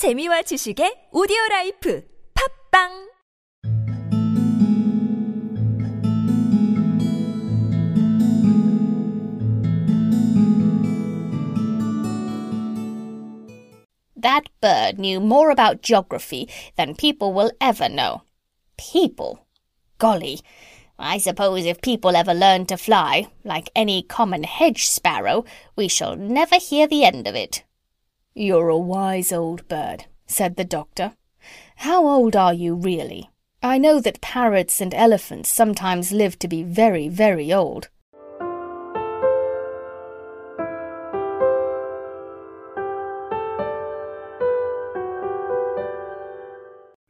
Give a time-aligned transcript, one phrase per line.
[0.00, 2.02] 재미와 지식의 오디오 라이프
[2.32, 2.88] 팟빵
[14.16, 18.22] That bird knew more about geography than people will ever know.
[18.78, 19.44] People?
[19.98, 20.40] Golly.
[20.98, 25.44] I suppose if people ever learn to fly, like any common hedge sparrow,
[25.76, 27.64] we shall never hear the end of it.
[28.34, 31.14] You're a wise old bird, said the doctor.
[31.76, 33.28] How old are you really?
[33.62, 37.88] I know that parrots and elephants sometimes live to be very, very old.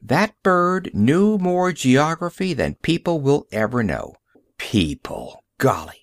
[0.00, 4.14] That bird knew more geography than people will ever know.
[4.58, 5.44] People!
[5.58, 5.99] Golly!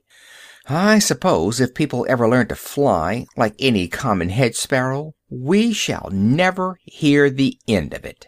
[0.70, 6.10] I suppose if people ever learn to fly, like any common hedge sparrow, we shall
[6.12, 8.28] never hear the end of it.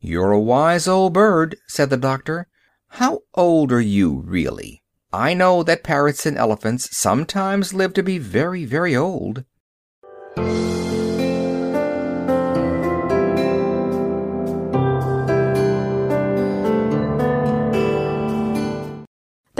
[0.00, 2.48] You're a wise old bird, said the doctor.
[2.88, 4.82] How old are you, really?
[5.12, 9.44] I know that parrots and elephants sometimes live to be very, very old.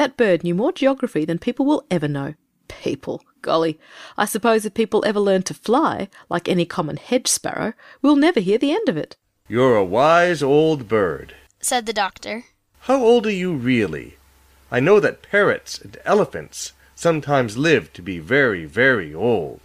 [0.04, 2.34] That bird knew more geography than people will ever know.
[2.68, 3.80] People, golly,
[4.18, 8.38] I suppose if people ever learn to fly, like any common hedge sparrow, we'll never
[8.38, 9.16] hear the end of it.
[9.48, 12.44] You're a wise old bird, said the doctor.
[12.80, 14.18] How old are you really?
[14.70, 19.62] I know that parrots and elephants sometimes live to be very, very old.